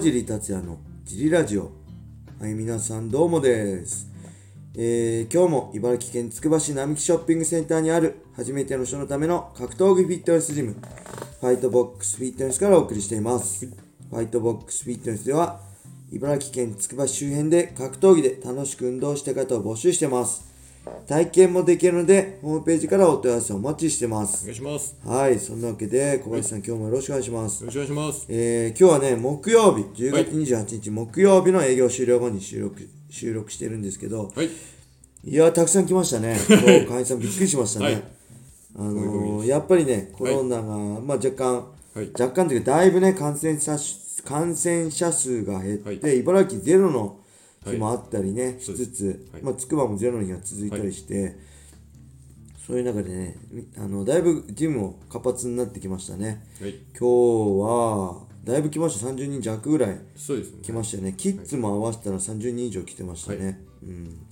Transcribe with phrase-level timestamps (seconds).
[0.00, 1.72] 川尻達也のジリラジオ。
[2.40, 4.10] はい皆さんどうもです、
[4.74, 13.66] えー今日も茨城県つくば市並木ショッピングセンターにある初めての人のための格闘技フィットネスジムファイトボックスフィットネスからお送りしています。
[13.66, 15.60] ファイトボックスフィットネスでは
[16.10, 20.49] 茨城県つくば市周辺で格闘技で楽しく運動した方を募集してます。
[21.06, 24.96] 体験もできるのでホームページからお問い合わせをお待ちしてますお願いします。
[25.04, 28.26] はいそんなわけで小林さん今日もよろしくお願いしますよろしくお願いします。
[28.28, 34.46] えー今日はね、木曜日、10月28日、木曜日の営業終了後に収録収録してるんですけど、はい。
[35.24, 36.38] いやー、たくさん来ましたね。
[36.48, 37.86] 今日会員さんびっくりしましたね。
[37.86, 38.02] はい
[38.76, 41.54] あのーやっぱりね、コロナが、まあ、若干、
[41.94, 47.19] はい若干というか、だいぶね、感染者数感染者数が減って、はい茨城ゼロの
[47.64, 49.42] 日もあったりね、しつつ、はい。
[49.42, 51.36] まあ、つくばもゼロの日が続いたりして、
[52.66, 53.36] そういう中でね、
[53.78, 56.46] あのだいぶジムも活発になってきましたね。
[56.60, 56.74] はい。
[56.96, 57.04] 今日
[57.62, 59.08] はだいぶ来ました。
[59.08, 60.00] 30人弱ぐらい。
[60.62, 64.26] 来ましたよねキッズも合わせたら30人以上来てましたね、うん。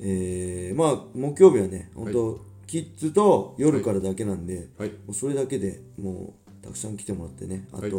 [0.00, 4.90] えー、まあ木曜日はね本当、キッズと夜からだけなんで、はい。
[4.90, 7.92] もうそれだけでもうたくさん来てもらってねあと、はい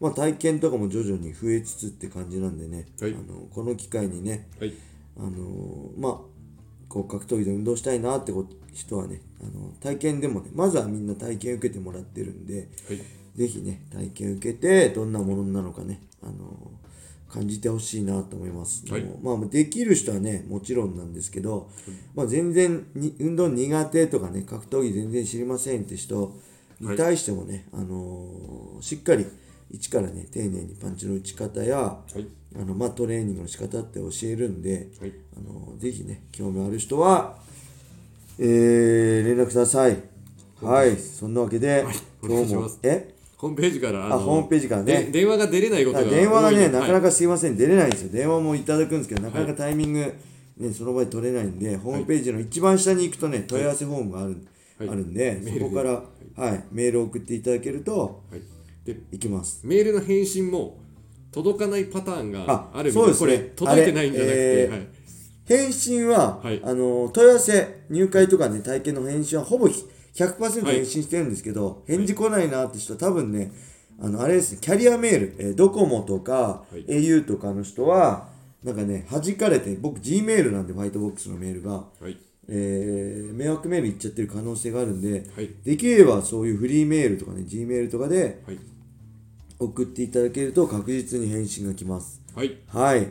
[0.00, 4.74] まあ、体験とかも徐々に増えつつって感じなんでね、はいあのこの機会にねはい。
[5.16, 6.34] あのーまあ
[6.88, 13.00] こう格闘技で運動したいなってこ人はねあの体験でもねまずはみんな体験受けてもらってるんで、はい。
[13.36, 16.70] ぜひね、体験受けて、どんなものなのかね、あの
[17.28, 18.84] 感じてほしいなと思います。
[18.88, 21.68] はいまあ、できる人はね、もちろんなんですけど、
[22.14, 26.32] まあ、全然に運動苦手とかね、格闘技全然知りませんって人
[26.80, 29.26] に対してもね、あのしっかり
[29.70, 32.26] 一からね、丁寧にパンチの打ち方や、はい。
[32.56, 35.12] あのまあ、トレーニングの仕方って教えるんで、はい。
[35.36, 37.36] あのぜひね、興味ある人は、
[38.38, 39.98] えー、連絡ください。
[40.62, 41.84] はい、そんなわけで、
[42.22, 43.12] 今日もえ？
[43.36, 45.04] ホームページから、あホームページからね。
[45.04, 48.12] で電話が出れないことが電話がね、なかなはいかすいません、出れないんですよ。
[48.12, 50.14] 電話もいただくんですけど、なかなかタイミング、
[50.58, 54.38] ね、その場で取れないんで、ホームページの一番下に行くとね、問い合わせフォームがある,、はい
[54.80, 56.02] あるんで、そこから、
[56.36, 58.40] はい、メールを送っていただけると、はい。
[58.84, 59.60] で、行きます。
[59.64, 60.78] メールの返信も
[61.32, 63.06] 届かないパターンがああるみたい。
[63.08, 63.32] ですね。
[63.32, 64.88] れ届いてないんじゃなくて、あれはい。
[65.46, 66.60] 返信は、はい。
[66.64, 69.68] あの問い合わせ、入会とかね、体験の返信はほぼ
[70.14, 70.76] 100%はい。
[70.76, 73.52] 返信してるんですけど、返事来ないなって人は多分ね、
[74.00, 76.84] あのあれですね、キャリアメール、えードコモとか、はい。
[76.86, 78.28] au とかの人は、
[78.62, 82.16] なんかね、弾かれて、僕 G メールなんで、ファイトボックスのメールが、はい。
[82.48, 85.50] えー迷惑メール行っちゃってる可能性があるんで、はい。
[85.64, 88.58] できればそういうフリーメールとかね、G メールとかではい。
[89.58, 92.20] 送っていただけると確実に返信が来ます。
[92.34, 92.58] はい。
[92.68, 93.08] はい。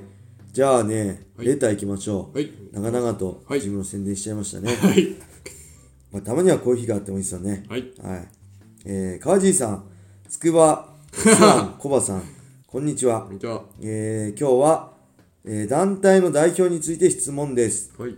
[0.51, 2.37] じゃあね、はいレター行きましょう。
[2.37, 2.51] はい。
[2.71, 4.73] 長々とはい自分の宣伝しちゃいましたね。
[4.75, 5.15] はい。
[6.11, 7.63] まあ、たまにはコーヒーがあってもいいですよね。
[7.67, 7.91] はい。
[8.01, 8.27] はい。
[8.85, 9.85] えー、川尻さん、
[10.29, 12.23] つくば、さん、 コバさん、
[12.67, 13.33] こんにちはこん。
[13.33, 13.63] にちは。
[13.81, 14.93] えー、今日は、
[15.45, 17.91] えー団体の代表について質問です。
[17.97, 18.15] はい。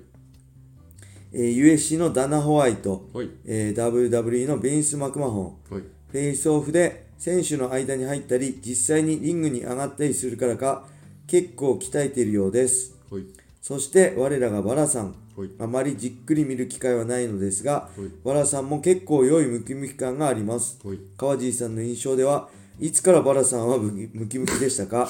[1.38, 3.30] えー、USC のダナ・ホワイト、はい。
[3.46, 5.84] えー WWE のベンス・マクマホン、はい。
[6.10, 10.88] フェイスオフで選手の間に入ったり、実際にリングに上がったりするからか、
[11.28, 12.96] 結構鍛えているようです。
[13.12, 13.24] はい。
[13.62, 15.50] そして我らがバラさん、はい。
[15.60, 20.80] あまりじっくり見る機会はないのですが、はいバラさんも結構良いムキムキ感があります。
[20.88, 21.00] はい。
[21.18, 22.48] 川尻さんの印象では、
[22.80, 25.10] いつからバラさんはムキムキムキでしたか、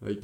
[0.00, 0.20] はい。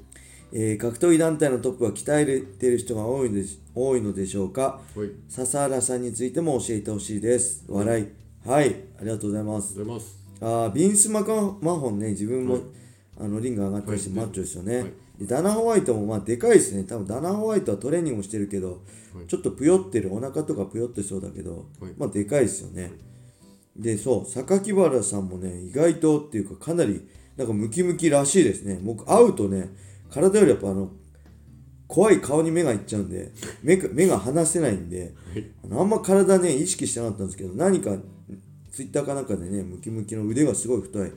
[0.52, 4.80] えー格闘技団体のトップは鍛えている人が多いので多いのでしょうか？
[4.94, 5.10] はい。
[5.28, 7.64] 笹原さんについても教えてほしいです。
[7.68, 8.08] 笑い。
[8.46, 9.74] はい、ありがとうございます。
[9.80, 10.18] ありがとうございます。
[10.41, 12.62] あービンス・マカマホンね、自分も、はい
[13.20, 14.78] あのリング上がったりしてはいマッチョですよね。
[14.78, 16.84] はいでダナ・ホワイトもまあでかいですね。
[16.84, 18.82] 多分ダナ・ホワイトはトレーニングもしてるけど、
[19.14, 22.92] はいちょっとぷよってる、お腹とかぷよってそうだけど、はいまあでかいですよね。
[23.76, 28.80] で、そう、榊原さんもね、意外とっていうかかなりなんかムキムキらしいですね。
[28.82, 29.70] 僕会うとね、
[30.12, 30.90] 体よりやっぱあの、
[31.88, 35.50] 怖い顔に目がいっちゃうんで、目が目が離せないんで、はい。
[35.64, 37.96] あのあんま体ね、意識してなかったんですけど、何か
[38.70, 41.12] ツイッターかなんかでね、ムキムキの腕がすごい太いはい。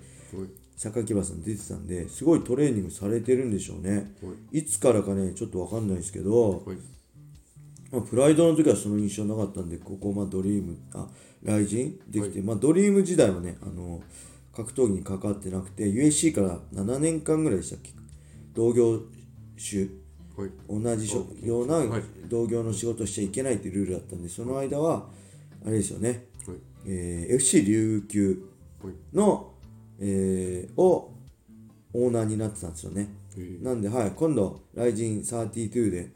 [0.77, 4.13] 榊原さん出てたんで、すごいトレーニングされてるんでしょうね。
[4.21, 4.57] はい。
[4.59, 6.77] いつからかね、ちょっとわかんないですけど、はい。
[7.91, 11.07] まあ、プライドの時はその印象なかったんで、ここ、まあ、ドリーム、あ、
[11.43, 11.99] ライジン？
[12.09, 14.01] できて、まあ、ドリーム時代はね、あの、
[14.53, 17.93] 格闘技に関わってなくて、USC から7年間ぐらいでしたっけ？
[18.55, 18.99] 同業
[19.57, 19.87] 種、
[20.35, 20.51] はい。
[20.67, 25.07] 同じ職ようなはい同業の仕事をしちゃいけないっていうルールだったんで、その間は、
[25.65, 26.57] あれですよね、はい。
[26.87, 28.49] えー FC 琉球
[28.83, 28.93] はい。
[29.15, 29.51] の、
[29.99, 31.11] えーを
[31.93, 33.07] オーナーになってたんですよね。
[33.37, 36.09] えーなんで、はい、今度、ライジン32で、はい。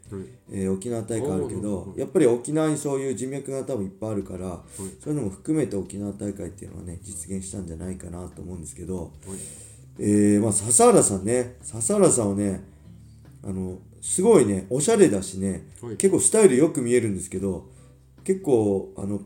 [0.52, 4.62] えー沖縄大会あるけおど、ーやっぱり沖縄にそういう人脈が多分いっぱいあるから、
[5.02, 9.10] そういうのも含めて沖縄大会っていうのはね、実現したんじゃないかなと思うんですけど、はい。
[10.02, 12.64] えー、まあ笹原さんね笹原さんはね
[13.44, 15.96] あのすごいねおしゃれだしね、はい。
[15.96, 17.68] 結構スタイルよく見えるんですけど
[18.24, 19.20] 結構あの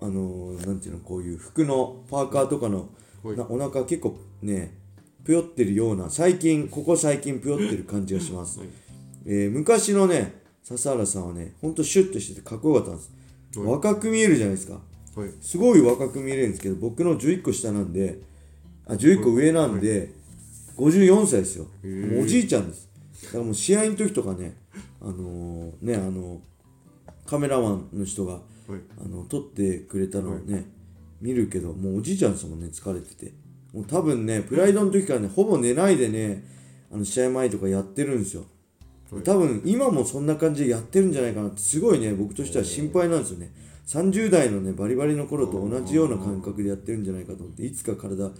[0.00, 2.88] あのなんていうのこういう服のパーカーとかの、
[3.24, 3.36] はい。
[3.36, 4.78] なお腹結構ね
[5.24, 8.68] ぷよってるような最近ここ最近ぷよってる感じがします、はい。
[9.26, 13.10] えー昔のね笹原さんはねほんとシュッとしててかっこよかったんです、
[13.58, 13.68] はい。
[13.68, 14.78] 若く見えるじゃないですか。
[15.16, 15.30] はい。
[15.40, 18.20] すごい若く見えるんですけど僕の11個下なんで
[18.86, 20.12] あ11個上なんで、
[20.76, 21.64] 54歳ですよ。
[21.84, 22.88] もうおじいちゃんです。
[23.24, 24.56] だからもう試合の時とかね
[25.00, 26.40] あのーねあの
[27.26, 28.42] カメラマンの人がはい。
[29.04, 30.64] あの撮ってくれたのをね、
[31.20, 33.32] 見るけどもうおじいちゃんですもんね疲れてて。
[33.72, 36.44] もう多分ねプライドの時からねほぼ寝ないでね
[36.92, 38.44] あの試合前とかやってるんですよ。
[39.10, 39.22] はい。
[39.22, 43.52] 多分今もそんな感じでやってるんじゃないかなってすごいね僕としては心配なんですよね。
[43.86, 48.30] 30代のねバリバリの頃と同じような感覚でやってるんじゃないかと思っていつか体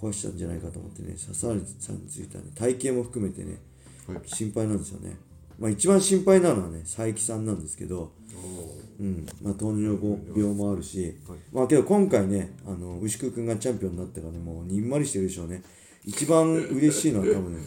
[0.00, 3.58] 壊したんじゃないかと思ってね笹原さんについてはね体型も含めてね
[4.06, 4.20] はい。
[4.24, 5.16] 心配なんですよね。
[5.58, 9.26] まあ一番心配なのはね佐伯さんなんですけどおうん。
[9.42, 9.98] まあ、糖尿
[10.34, 11.38] 病もあるし、はい。
[11.52, 15.62] まあけど今回ねあの牛久君がチャンピオンになったからねもうにんまりしてるでしょうね。
[16.04, 17.60] 一番嬉しいのは多分ね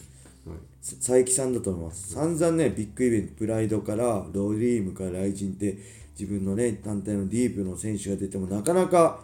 [0.47, 0.59] ーはい。
[0.81, 2.13] 佐伯さんだと思います。
[2.13, 5.77] 散々ねビッグイベントプライドからロリームからライジンって
[6.19, 9.21] 自分のね団体のディープの選手が出てもなかなか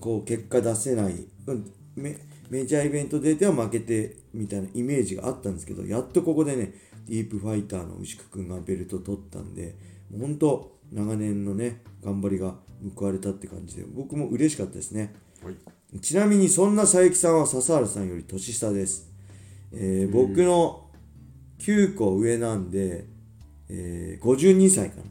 [0.00, 2.16] こう結果出せない、うん、メ
[2.50, 6.72] メジャーイベント出ては負けてみたいなイメージがあったんですけどやっとここでね
[7.08, 9.76] ディープファイターの牛久君がベルト取ったんで
[10.10, 12.54] もう本当長年のね頑張りが
[12.96, 15.14] 報われたって感じで僕も嬉しかったですね。
[15.42, 16.00] はい。
[16.00, 19.10] ちなみにそんな佐伯さんは笹原さんより年下です、
[19.72, 20.82] えー僕の
[21.58, 23.06] 9個上なんで、
[23.68, 25.02] えー52歳かな。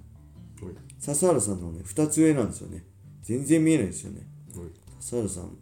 [0.68, 0.76] はい。
[1.00, 2.84] 笹原さんのね2つ上なんですよね。
[3.24, 4.22] 全然見えないですよね。
[4.56, 4.68] はい。
[5.00, 5.58] 笹原さん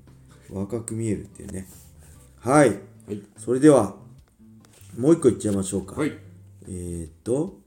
[0.52, 1.68] 若く見えるっていうね。
[2.40, 2.70] はい。
[2.70, 2.76] は
[3.14, 3.22] い。
[3.38, 3.96] それでは
[4.98, 6.12] もう一個いっちゃいましょうか、はい。
[6.68, 7.60] えー、っと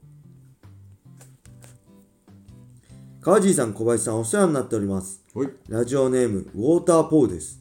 [3.21, 5.21] 川尻さん小林さんお世話になっております。
[5.33, 5.49] はい。
[5.67, 7.59] ラジオネームウォーターポーです、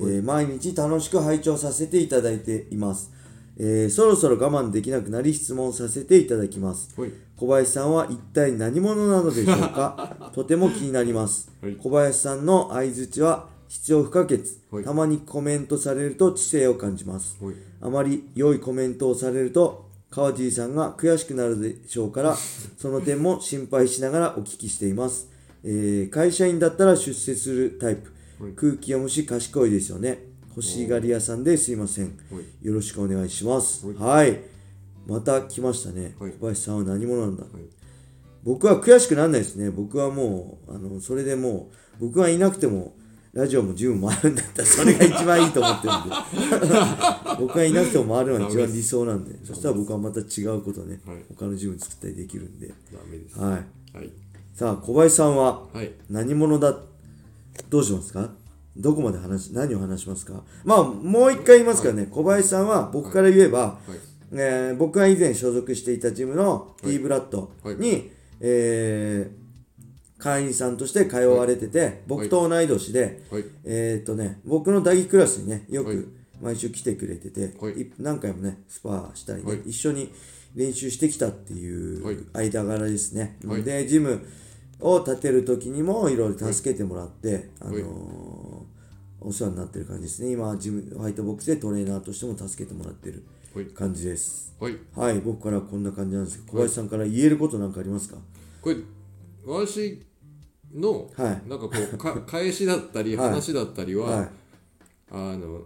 [0.00, 3.12] えー毎日楽しく拝聴させていただいています、
[3.58, 6.98] えーそろそろ我慢できなくなり質問させていただきます。
[6.98, 7.10] はい。
[7.36, 10.30] 小林さんは一体何者なのでしょうか？
[10.34, 11.76] とても気になります、はい。
[11.76, 14.38] 小林さんの相づちは必要不可欠、
[14.70, 14.84] はい。
[14.84, 17.54] たまにコメントされると知性を感じます、はい。
[17.80, 22.36] あまり良いコメントをされると川尻さんが悔しくなるでしょうから
[22.76, 25.26] その点も心配しながらお聞きしています、
[25.64, 28.52] えー会社員だったら出世するタイプ、はい。
[28.52, 30.18] 空気読むし賢いですよね。
[30.50, 32.18] 欲しがり屋さんですいません。
[32.30, 32.66] はい。
[32.66, 33.86] よろしくお願いします。
[33.86, 33.96] はい。
[33.96, 34.40] はい。
[35.06, 36.32] また来ましたね、はい。
[36.32, 37.52] 小林さんは何者なんだ、はい。
[38.44, 39.70] 僕は悔しくならないですね。
[39.70, 42.94] 僕はもうあのそれでもう僕がいなくても
[43.32, 46.10] ラジオも十分回るんだったらそれが一番いいと思ってるんで。
[47.40, 49.34] 僕がいなくても回るのが一番理想なんで。
[49.44, 51.16] そしたら僕はまた違うことね、はい。
[51.36, 52.68] 他の自分作ったりできるんで。
[52.68, 52.74] ダ
[53.10, 53.38] メです。
[53.38, 53.52] はい。
[53.96, 54.10] はい。
[54.54, 55.90] さあ小林さんははい。
[56.10, 56.76] 何者だ？
[57.70, 58.30] どうしますか？
[58.76, 60.42] どこまで話何を話しますか？
[60.64, 63.98] まあもう一回言いますからね、小林さんは僕から言えば、はい。
[64.34, 68.10] えー僕が以前所属していたジムの T ブラッドに、はい。
[68.40, 69.41] えー
[70.22, 73.44] 会員さんとして通われてて、僕と同い年で、はい。
[73.64, 75.96] えーっとね、僕の打撃クラスにね、よはい。
[75.96, 77.80] く毎週来てくれてて、はい。
[77.80, 79.62] い何回もね、スパーしたりね、はい。
[79.66, 80.12] 一緒に
[80.54, 82.14] 練習してきたっていはい。
[82.14, 83.38] う間柄ですね。
[83.44, 83.64] はい。
[83.64, 84.20] で、ジム
[84.78, 88.62] を建てる時にもいろいろ助けてもらって、あのーはい
[89.24, 90.32] お世話になってる感じですね。
[90.32, 93.22] 今、ジム、ホワイトボックスでトレーナーとしても助けてもらってる
[93.54, 93.66] はい。
[93.66, 94.52] 感じです。
[94.58, 94.76] はい。
[94.96, 98.16] はい、僕からこんな感じなんですけど、小林さんから言えることなんかありますか？
[98.60, 98.76] これ
[99.46, 100.02] 私
[100.74, 101.48] のはい。
[101.48, 103.28] なんかこうか 返しだったりはい。
[103.30, 104.30] 話だったりは、はい。
[105.10, 105.62] あの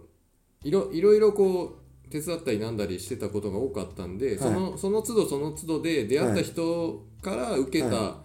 [0.63, 8.17] いろいろいろこう手伝ったりなんだりしてたことが多かったんで、そのその都度その都度で出会った人から受けた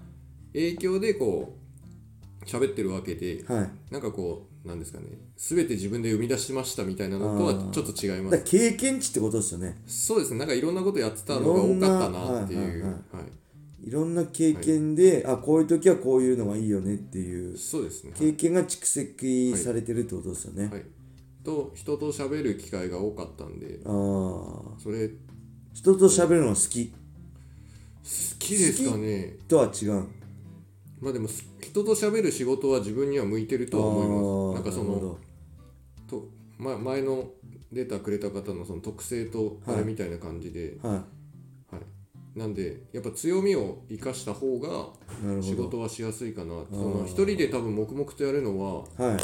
[0.53, 1.57] 影響でこ
[2.43, 3.71] う喋ってるわけで、はい。
[3.93, 8.43] なんかこうなんですかね全て自分で生み出しましたみたいなのとはちょっと違います。
[8.45, 9.81] 経験値ってことですよね。
[9.87, 10.39] そうですね。
[10.39, 12.85] なんかいろんなことやってたのが多かったなっていう。
[12.85, 12.99] はいは
[13.83, 20.69] いはいはいいろんな経験で、あ、こういう時はこういうのがいいよねっていうそうですね経験が蓄積されてるってことですよね。
[20.71, 20.83] はい
[21.45, 24.81] と人と喋る機会が多かったんでああ。
[24.81, 25.15] それ好
[25.75, 26.93] 人と喋るのが好き？
[28.39, 30.07] きですかねとは違う？
[31.01, 35.19] まあでもす人と喋る仕事は自分には向いてるとは思いますなんかその
[36.09, 37.31] と、ま、前の
[37.73, 40.97] データくれた方のその特性とあれみたいな感じで、どはい。
[40.99, 41.05] はい、
[42.35, 44.89] なんでやっぱ強みを生かした方が。
[45.43, 49.17] 仕事はしやすいかなその一人で多分黙々とやるのははい。
[49.17, 49.19] あ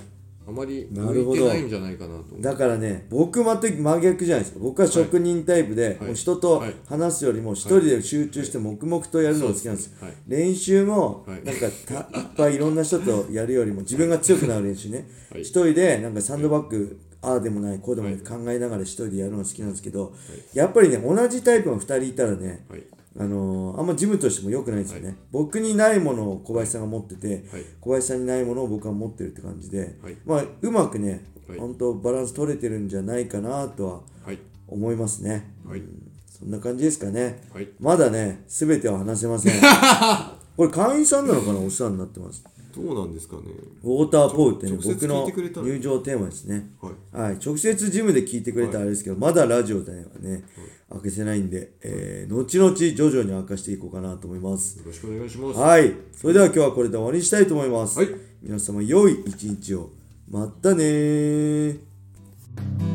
[0.48, 1.36] あまりなるほど。
[1.36, 2.36] 向いてないんじゃないかなと。
[2.40, 5.96] だからね僕全く真逆じゃないですか僕は職人タイプで、はい。
[6.04, 6.74] もう人とはい。
[6.86, 10.14] 話すよりも一人で集中して黙々とやるのが好きなんですよ、はい。
[10.26, 11.44] 練習もはい。
[11.44, 15.42] なんかたいっぱいいろんな人とやるよりも自分が強くなる練習ね、はい。
[15.42, 20.14] 一人でなんかサンドバッグああでもないこうでもない考えながら一人でやるのが好きなんですけど、
[20.54, 22.84] やっぱりね同じタイプが2人いたらね、はい
[23.18, 27.64] あのーあんまジムとしても良くないですよね、僕にないものを小林さんが持ってて、はい。
[27.80, 30.16] 小林さんにないものを僕は持ってるって感じで、はい。
[30.24, 31.58] まあうまくね、はい。
[31.58, 34.38] 本当バランス取れてるんじゃないかなとははい。
[34.68, 35.82] 思いますね、はい。
[36.30, 37.68] そんな感じですかね、はい。
[37.80, 39.52] まだね全ては話せません。
[40.56, 42.44] これ会員さんなのかなお世話になってます。
[42.74, 43.42] どうなんですかね。
[43.82, 45.28] ウォーターポールってね僕の
[45.64, 46.70] 入場テーマですね。
[46.80, 47.16] はい。
[47.16, 50.44] はい、直接ジムで聞いてくれたらあれですけど、まだラジオではね、
[50.90, 54.78] 明かせないんで、えー、後々徐々に明かしていこうかなと思います。
[54.78, 57.98] よろしくお願いしますはい、それでは今日はこれで終わりにしたいと思います。
[57.98, 58.08] はい
[58.40, 59.90] 皆様良い一日を。
[60.30, 62.87] またねー。